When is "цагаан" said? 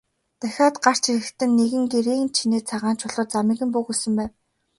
2.69-2.95